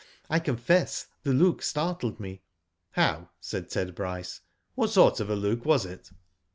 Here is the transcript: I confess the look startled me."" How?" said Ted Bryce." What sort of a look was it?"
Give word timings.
I 0.31 0.39
confess 0.39 1.05
the 1.21 1.31
look 1.31 1.61
startled 1.61 2.19
me."" 2.19 2.41
How?" 2.93 3.29
said 3.39 3.69
Ted 3.69 3.93
Bryce." 3.93 4.41
What 4.73 4.89
sort 4.89 5.19
of 5.19 5.29
a 5.29 5.35
look 5.35 5.63
was 5.63 5.85
it?" 5.85 6.09